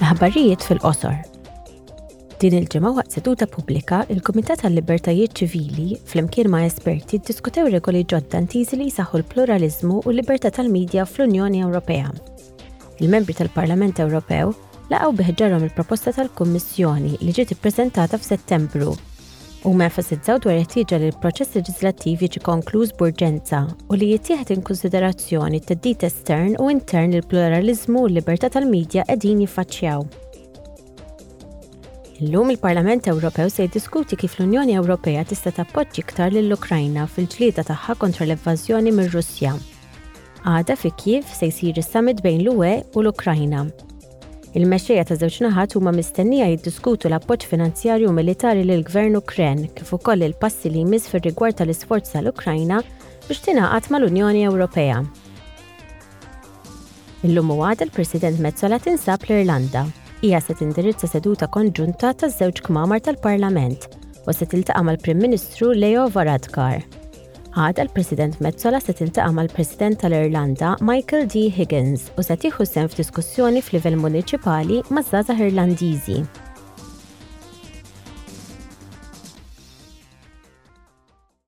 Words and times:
L-ħabarijiet 0.00 0.60
fil-qosor. 0.60 1.14
Din 2.42 2.56
il-ġimgħa 2.58 2.90
waqt 2.98 3.14
seduta 3.16 3.46
pubblika, 3.48 4.02
il-Kumitat 4.12 4.60
tal-Libertajiet 4.60 5.32
Ċivili 5.40 5.96
flimkien 6.10 6.50
ma' 6.52 6.66
esperti 6.68 7.16
diskutew 7.24 7.70
regoli 7.72 8.02
ġodda 8.04 8.42
ntiżi 8.44 8.76
li 8.76 8.90
jisaħħu 8.90 9.22
l-pluralizmu 9.22 10.02
u 10.02 10.12
l-libertà 10.12 10.52
tal-medja 10.52 11.06
fl-Unjoni 11.08 11.64
Ewropea. 11.64 12.12
Il-membri 13.00 13.38
tal-Parlament 13.40 14.04
Ewropew 14.04 14.52
laqgħu 14.92 15.16
biħġarhom 15.22 15.64
il-proposta 15.70 16.12
tal-Kummissjoni 16.20 17.16
li 17.24 17.32
ġiet 17.38 17.56
ippreżentata 17.56 18.20
f'Settembru 18.20 18.92
u 19.66 19.72
menfasizzaw 19.74 20.38
dwar 20.42 20.54
jettieġa 20.60 20.98
li 21.02 21.08
l-proċess 21.10 21.56
leġislattiv 21.58 22.20
jiġi 22.22 22.40
konkluż 22.48 22.92
burġenza 23.00 23.64
u 23.90 23.98
li 23.98 24.12
jittieħed 24.12 24.52
in 24.54 24.62
konsiderazzjoni 24.68 25.58
t-teddit 25.64 26.04
estern 26.06 26.54
u 26.62 26.68
intern 26.74 27.16
il-pluralizmu 27.18 28.04
u 28.04 28.08
l-libertà 28.08 28.46
tal-medja 28.54 29.02
qegħdin 29.08 29.42
jiffaċċjaw. 29.42 30.06
Illum 32.22 32.52
il-Parlament 32.54 33.10
Ewropew 33.10 33.50
se 33.52 33.66
jiddiskuti 33.66 34.16
kif 34.22 34.38
l-Unjoni 34.38 34.78
Ewropea 34.78 35.26
tista' 35.32 35.52
tappoġġi 35.58 36.04
iktar 36.04 36.32
lill-Ukrajna 36.36 37.08
fil-ġlieda 37.16 37.66
tagħha 37.72 37.98
kontra 38.04 38.28
l-evvażjoni 38.28 38.94
mir-Russja. 39.00 39.56
Għada 40.46 40.78
fi 40.78 40.94
kif 41.02 41.34
se 41.40 41.50
jsir 41.50 41.82
is-summit 41.82 42.22
bejn 42.22 42.46
l-UE 42.46 42.72
u 42.94 43.02
l-Ukrajna 43.02 43.66
Il-mexxejja 44.56 45.04
ta' 45.04 45.16
żewġ 45.20 45.34
naħat 45.44 45.74
huma 45.76 45.92
mistennija 45.92 46.46
jiddiskutu 46.48 47.10
l-appoġġ 47.10 47.44
finanzjarju 47.50 48.12
militari 48.16 48.62
lil 48.64 48.80
gvern 48.88 49.18
Ukren 49.20 49.66
kif 49.76 49.90
ukoll 49.98 50.24
il-passi 50.24 50.70
li 50.72 50.80
jmiss 50.80 51.10
fir-rigward 51.12 51.58
tal-isforz 51.58 52.08
tal-Ukrajna 52.14 52.78
biex 53.26 53.42
tingħaqad 53.50 53.90
mal-Unjoni 53.92 54.46
Ewropea. 54.48 55.02
Illum 57.28 57.52
għad 57.68 57.84
il-President 57.90 58.40
Mezzola 58.48 58.80
tinsab 58.80 59.28
l-Irlanda. 59.28 59.84
Hija 60.24 60.40
se 60.40 60.56
tindirizza 60.56 61.10
seduta 61.12 61.50
konġunta 61.52 62.16
taż-żewġ 62.24 62.64
kmamar 62.70 63.04
tal-Parlament 63.04 63.90
u 64.24 64.32
se 64.32 64.48
tiltaqa' 64.48 64.86
mal-Prim 64.88 65.20
Ministru 65.20 65.74
Leo 65.76 66.08
Varadkar 66.16 66.80
għad 67.56 67.80
l-President 67.90 68.40
Mezzola 68.44 68.80
se 68.84 68.92
tintaqa' 68.98 69.32
mal-President 69.36 70.00
tal-Irlanda 70.02 70.74
Michael 70.84 71.24
D. 71.32 71.46
Higgins 71.56 72.10
u 72.20 72.24
se 72.26 72.36
tieħu 72.42 72.68
sem 72.68 72.90
f'diskussjoni 72.92 73.64
f'livell 73.64 73.96
municipali 74.04 74.82
maż-żgħażagħ 74.92 75.46
Irlandiżi. 75.50 76.24